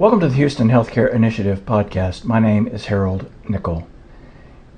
[0.00, 2.24] Welcome to the Houston Healthcare Initiative podcast.
[2.24, 3.86] My name is Harold Nickel.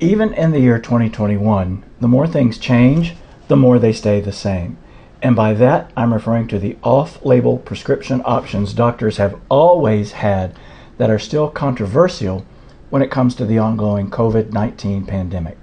[0.01, 3.15] Even in the year 2021, the more things change,
[3.47, 4.79] the more they stay the same.
[5.23, 10.59] And by that, I'm referring to the off label prescription options doctors have always had
[10.99, 12.45] that are still controversial
[12.91, 15.57] when it comes to the ongoing COVID 19 pandemic.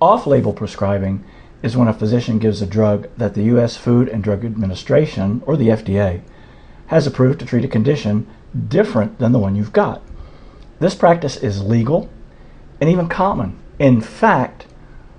[0.00, 1.24] Off label prescribing
[1.60, 3.76] is when a physician gives a drug that the U.S.
[3.76, 6.22] Food and Drug Administration, or the FDA,
[6.90, 8.26] has approved to treat a condition
[8.66, 10.02] different than the one you've got.
[10.80, 12.10] This practice is legal
[12.80, 13.56] and even common.
[13.78, 14.66] In fact,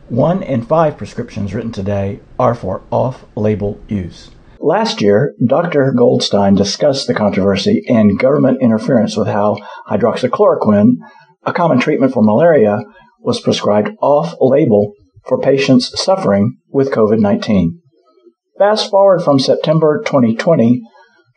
[0.10, 4.32] one in five prescriptions written today are for off label use.
[4.60, 5.94] Last year, Dr.
[5.94, 9.58] Goldstein discussed the controversy and government interference with how
[9.90, 10.98] hydroxychloroquine,
[11.44, 12.82] a common treatment for malaria,
[13.22, 14.92] was prescribed off label
[15.26, 17.80] for patients suffering with COVID 19.
[18.58, 20.84] Fast forward from September 2020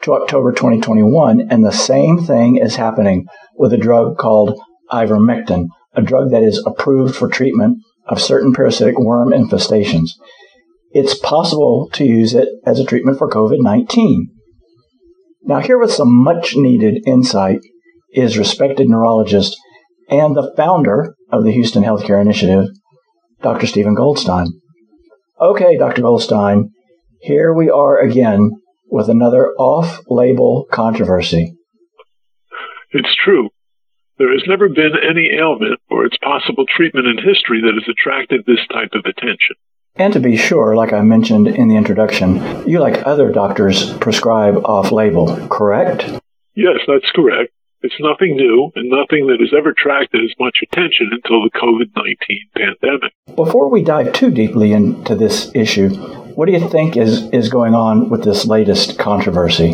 [0.05, 4.59] to October 2021, and the same thing is happening with a drug called
[4.91, 10.11] ivermectin, a drug that is approved for treatment of certain parasitic worm infestations.
[10.91, 14.29] It's possible to use it as a treatment for COVID 19.
[15.43, 17.61] Now, here with some much needed insight
[18.13, 19.57] is respected neurologist
[20.11, 22.67] and the founder of the Houston Healthcare Initiative,
[23.43, 23.67] Dr.
[23.67, 24.49] Steven Goldstein.
[25.41, 26.03] Okay, Dr.
[26.03, 26.71] Goldstein,
[27.21, 28.51] here we are again
[28.87, 31.57] with another off label controversy.
[32.93, 33.51] It's true.
[34.19, 38.45] There has never been any ailment or its possible treatment in history that has attracted
[38.47, 39.57] this type of attention.
[39.97, 44.57] And to be sure, like I mentioned in the introduction, you, like other doctors, prescribe
[44.65, 46.05] off label, correct?
[46.55, 47.53] Yes, that's correct.
[47.85, 51.93] It's nothing new and nothing that has ever attracted as much attention until the COVID
[51.95, 52.17] 19
[52.57, 53.13] pandemic.
[53.37, 55.91] Before we dive too deeply into this issue,
[56.33, 59.73] what do you think is, is going on with this latest controversy?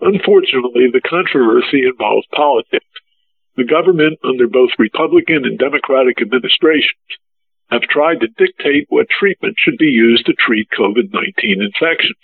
[0.00, 2.86] Unfortunately, the controversy involves politics.
[3.56, 7.02] The government, under both Republican and Democratic administrations,
[7.68, 12.22] have tried to dictate what treatment should be used to treat COVID 19 infections.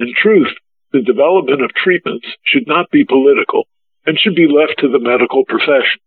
[0.00, 0.50] In truth,
[0.90, 3.68] the development of treatments should not be political
[4.06, 6.00] and should be left to the medical profession.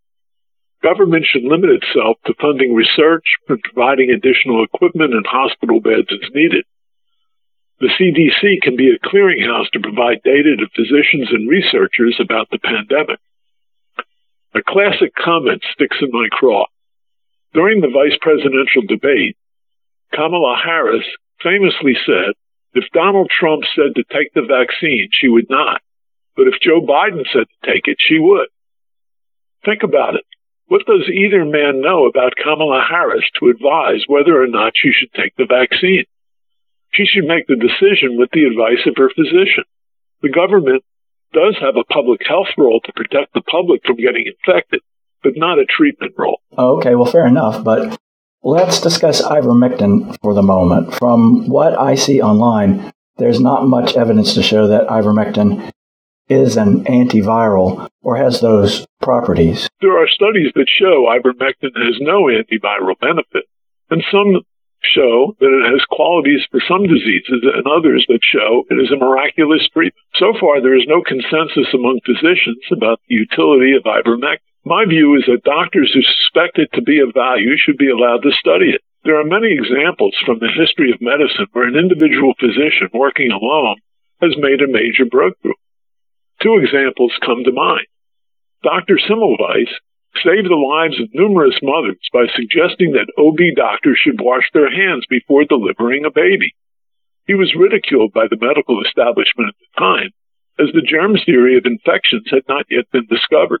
[0.82, 6.30] Government should limit itself to funding research and providing additional equipment and hospital beds as
[6.34, 6.64] needed.
[7.80, 12.58] The CDC can be a clearinghouse to provide data to physicians and researchers about the
[12.58, 13.20] pandemic.
[14.54, 16.64] A classic comment sticks in my craw.
[17.52, 19.36] During the vice presidential debate,
[20.12, 21.04] Kamala Harris
[21.42, 22.34] famously said,
[22.72, 25.82] if Donald Trump said to take the vaccine, she would not.
[26.36, 28.48] But if Joe Biden said to take it, she would.
[29.64, 30.24] Think about it.
[30.66, 35.12] What does either man know about Kamala Harris to advise whether or not she should
[35.12, 36.04] take the vaccine?
[36.92, 39.64] She should make the decision with the advice of her physician.
[40.22, 40.84] The government
[41.32, 44.80] does have a public health role to protect the public from getting infected,
[45.22, 46.40] but not a treatment role.
[46.56, 47.62] Okay, well, fair enough.
[47.62, 47.98] But
[48.42, 50.94] let's discuss ivermectin for the moment.
[50.94, 55.72] From what I see online, there's not much evidence to show that ivermectin
[56.30, 59.68] is an antiviral or has those properties.
[59.82, 63.50] There are studies that show ivermectin has no antiviral benefit,
[63.90, 64.46] and some
[64.82, 68.96] show that it has qualities for some diseases and others that show it is a
[68.96, 70.06] miraculous treatment.
[70.16, 74.46] So far, there is no consensus among physicians about the utility of ivermectin.
[74.64, 78.22] My view is that doctors who suspect it to be of value should be allowed
[78.22, 78.80] to study it.
[79.04, 83.80] There are many examples from the history of medicine where an individual physician working alone
[84.20, 85.56] has made a major breakthrough.
[86.42, 87.86] Two examples come to mind.
[88.62, 88.98] Dr.
[88.98, 89.68] Semmelweis
[90.24, 95.04] saved the lives of numerous mothers by suggesting that OB doctors should wash their hands
[95.08, 96.54] before delivering a baby.
[97.26, 100.10] He was ridiculed by the medical establishment at the time,
[100.58, 103.60] as the germ theory of infections had not yet been discovered.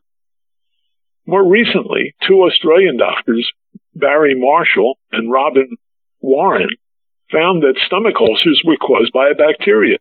[1.26, 3.48] More recently, two Australian doctors,
[3.94, 5.76] Barry Marshall and Robin
[6.20, 6.70] Warren,
[7.30, 9.98] found that stomach ulcers were caused by a bacteria.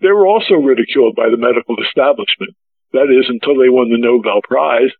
[0.00, 2.54] They were also ridiculed by the medical establishment,
[2.92, 4.92] that is, until they won the Nobel Prize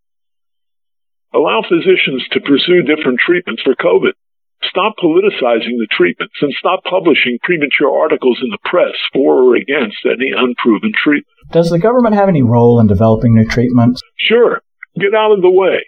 [1.35, 4.17] Allow physicians to pursue different treatments for COVID.
[4.63, 9.99] Stop politicizing the treatments and stop publishing premature articles in the press for or against
[10.05, 11.37] any unproven treatment.
[11.53, 14.01] Does the government have any role in developing new treatments?
[14.19, 14.63] Sure.
[14.99, 15.85] Get out of the way.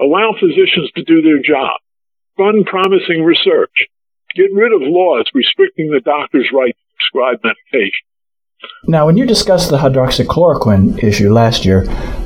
[0.00, 1.76] Allow physicians to do their job.
[2.36, 3.86] Fund promising research.
[4.34, 8.09] Get rid of laws restricting the doctor's right to prescribe medication.
[8.84, 11.84] Now, when you discussed the hydroxychloroquine issue last year,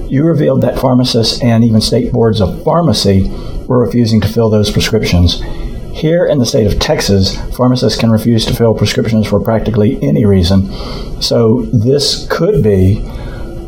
[0.08, 3.28] you revealed that pharmacists and even state boards of pharmacy
[3.66, 5.42] were refusing to fill those prescriptions.
[5.92, 10.24] Here in the state of Texas, pharmacists can refuse to fill prescriptions for practically any
[10.24, 10.70] reason.
[11.20, 13.04] So this could be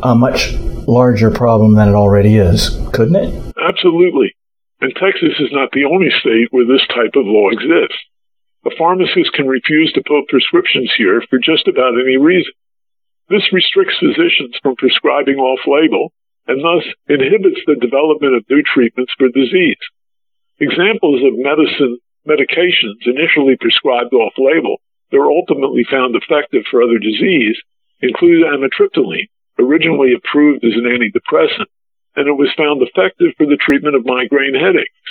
[0.03, 0.53] a much
[0.87, 3.53] larger problem than it already is, couldn't it?
[3.57, 4.35] Absolutely.
[4.81, 7.97] And Texas is not the only state where this type of law exists.
[8.65, 12.53] A pharmacist can refuse to fill prescriptions here for just about any reason.
[13.29, 16.11] This restricts physicians from prescribing off label
[16.47, 19.79] and thus inhibits the development of new treatments for disease.
[20.59, 24.77] Examples of medicine medications initially prescribed off label
[25.11, 27.55] that were ultimately found effective for other disease
[28.01, 29.27] include amitriptyline,
[29.59, 31.67] originally approved as an antidepressant,
[32.15, 35.07] and it was found effective for the treatment of migraine headaches.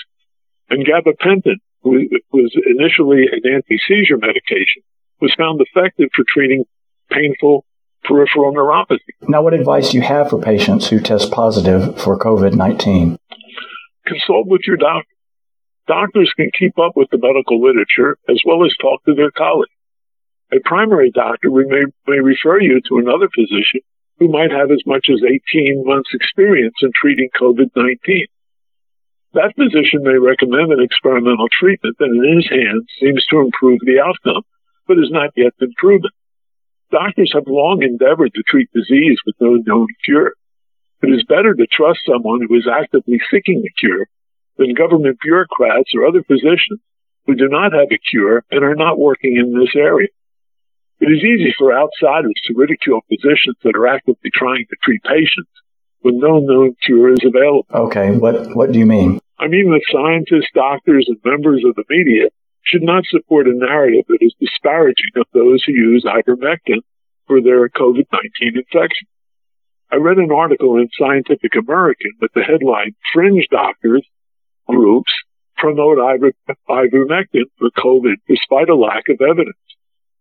[0.68, 4.82] And gabapentin, which was initially an anti-seizure medication,
[5.20, 6.64] was found effective for treating
[7.10, 7.64] painful
[8.04, 8.98] peripheral neuropathy.
[9.28, 13.18] Now, what advice do you have for patients who test positive for COVID 19?
[14.06, 15.10] Consult with your doctor.
[15.88, 19.70] Doctors can keep up with the medical literature as well as talk to their colleagues.
[20.52, 23.80] A primary doctor may, may refer you to another physician
[24.18, 28.26] who might have as much as 18 months experience in treating COVID-19.
[29.36, 34.00] That physician may recommend an experimental treatment that in his hands seems to improve the
[34.00, 34.40] outcome,
[34.88, 36.08] but has not yet been proven.
[36.90, 40.32] Doctors have long endeavored to treat disease with no known cure.
[41.02, 44.08] It is better to trust someone who is actively seeking a cure
[44.56, 46.80] than government bureaucrats or other physicians
[47.26, 50.08] who do not have a cure and are not working in this area.
[50.98, 55.52] It is easy for outsiders to ridicule physicians that are actively trying to treat patients
[56.06, 57.66] when no known cure is available.
[57.74, 59.18] Okay, what, what do you mean?
[59.38, 62.30] I mean that scientists, doctors, and members of the media
[62.62, 66.86] should not support a narrative that is disparaging of those who use ivermectin
[67.26, 69.08] for their COVID-19 infection.
[69.90, 74.06] I read an article in Scientific American with the headline Fringe Doctors
[74.68, 75.12] Groups
[75.56, 79.56] Promote Ivermectin for COVID despite a lack of evidence.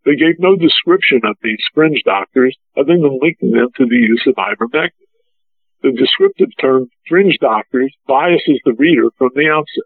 [0.06, 4.28] They gave no description of these fringe doctors other than linking them to the use
[4.28, 5.05] of ivermectin.
[5.86, 9.86] The descriptive term fringe doctors biases the reader from the outset.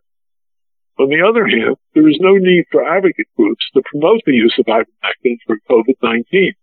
[0.98, 4.56] On the other hand, there is no need for advocate groups to promote the use
[4.58, 6.56] of ivermectin for COVID-19.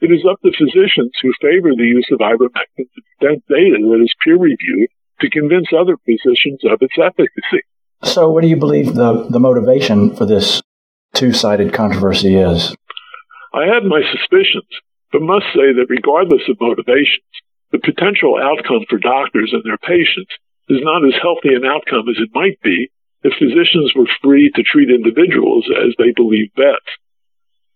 [0.00, 4.02] It is up to physicians who favor the use of ivermectin to present data that
[4.02, 4.90] is peer-reviewed
[5.20, 7.62] to convince other physicians of its efficacy.
[8.02, 10.60] So, what do you believe the, the motivation for this
[11.14, 12.74] two-sided controversy is?
[13.54, 14.66] I have my suspicions,
[15.12, 17.22] but must say that regardless of motivations,
[17.72, 20.30] the potential outcome for doctors and their patients
[20.68, 22.92] is not as healthy an outcome as it might be
[23.24, 26.86] if physicians were free to treat individuals as they believe best.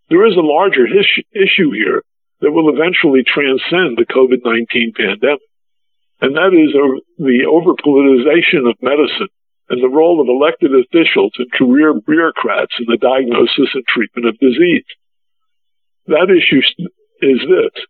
[0.08, 2.02] There is a larger his- issue here
[2.40, 5.40] that will eventually transcend the COVID-19 pandemic,
[6.20, 6.72] and that is
[7.18, 9.32] the over-politicization of medicine
[9.68, 14.38] and the role of elected officials and career bureaucrats in the diagnosis and treatment of
[14.38, 14.86] disease.
[16.06, 16.62] That issue
[17.20, 17.86] is this.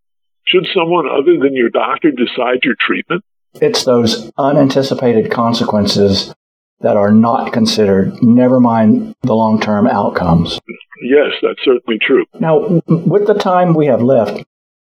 [0.48, 3.24] Should someone other than your doctor decide your treatment?
[3.60, 6.34] It's those unanticipated consequences
[6.80, 10.60] that are not considered, never mind the long term outcomes.
[11.02, 12.24] Yes, that's certainly true.
[12.38, 14.44] Now, with the time we have left,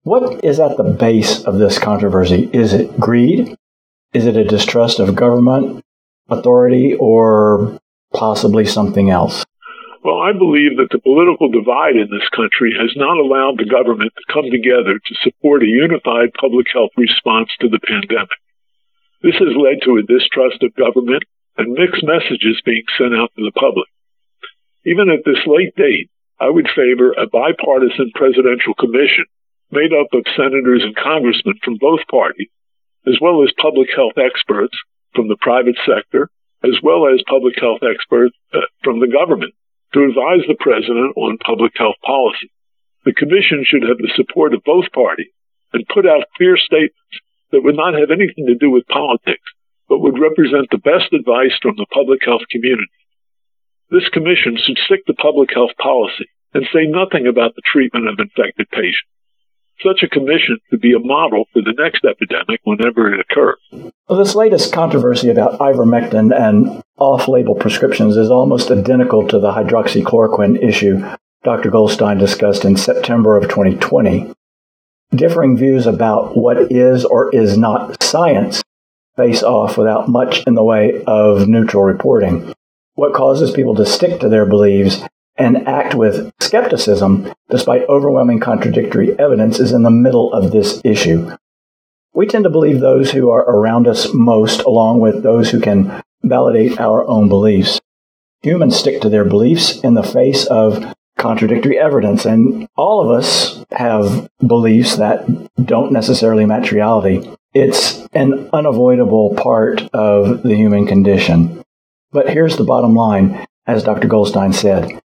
[0.03, 2.49] what is at the base of this controversy?
[2.53, 3.55] Is it greed?
[4.13, 5.83] Is it a distrust of government,
[6.29, 7.79] authority, or
[8.13, 9.45] possibly something else?
[10.05, 14.13] Well, I believe that the political divide in this country has not allowed the government
[14.13, 18.37] to come together to support a unified public health response to the pandemic.
[19.25, 21.25] This has led to a distrust of government
[21.57, 23.89] and mixed messages being sent out to the public.
[24.85, 29.25] Even at this late date, I would favor a bipartisan presidential commission
[29.73, 32.53] made up of senators and congressmen from both parties,
[33.09, 34.77] as well as public health experts
[35.17, 36.29] from the private sector,
[36.61, 39.57] as well as public health experts uh, from the government
[39.95, 42.51] to advise the president on public health policy.
[43.07, 45.31] The commission should have the support of both parties
[45.71, 47.15] and put out clear statements
[47.51, 49.47] that would not have anything to do with politics,
[49.87, 52.91] but would represent the best advice from the public health community.
[53.89, 58.19] This commission should stick to public health policy and say nothing about the treatment of
[58.19, 59.14] infected patients.
[59.83, 63.57] Such a commission could be a model for the next epidemic whenever it occurs.
[64.07, 69.51] Well, this latest controversy about ivermectin and off label prescriptions is almost identical to the
[69.51, 71.03] hydroxychloroquine issue
[71.45, 71.69] Dr.
[71.69, 74.33] Goldstein discussed in September of 2020.
[75.11, 78.63] Differing views about what is or is not science
[79.15, 82.51] face off without much in the way of neutral reporting.
[82.95, 85.03] What causes people to stick to their beliefs
[85.37, 91.35] and act with skepticism despite overwhelming contradictory evidence is in the middle of this issue.
[92.13, 96.01] We tend to believe those who are around us most, along with those who can
[96.23, 97.81] validate our own beliefs.
[98.41, 103.65] Humans stick to their beliefs in the face of contradictory evidence, and all of us
[103.71, 105.25] have beliefs that
[105.65, 107.29] don't necessarily match reality.
[107.53, 111.63] It's an unavoidable part of the human condition.
[112.11, 114.07] But here's the bottom line, as Dr.
[114.07, 115.01] Goldstein said.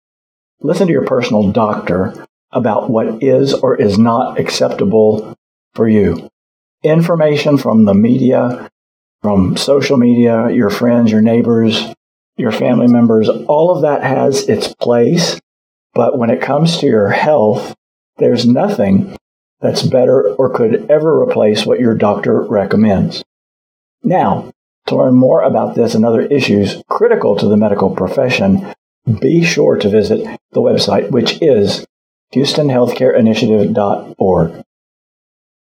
[0.62, 5.34] Listen to your personal doctor about what is or is not acceptable
[5.74, 6.30] for you.
[6.84, 8.70] Information from the media,
[9.22, 11.94] from social media, your friends, your neighbors,
[12.36, 15.40] your family members, all of that has its place.
[15.94, 17.76] But when it comes to your health,
[18.18, 19.16] there's nothing
[19.62, 23.24] that's better or could ever replace what your doctor recommends.
[24.04, 24.52] Now,
[24.88, 28.74] to learn more about this and other issues critical to the medical profession,
[29.20, 31.86] be sure to visit the website, which is
[32.34, 34.64] HoustonHealthcareInitiative.org.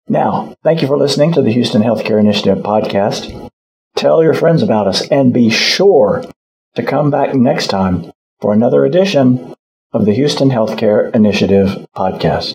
[0.07, 3.49] Now, thank you for listening to the Houston Healthcare Initiative podcast.
[3.95, 6.23] Tell your friends about us and be sure
[6.75, 9.55] to come back next time for another edition
[9.93, 12.53] of the Houston Healthcare Initiative podcast.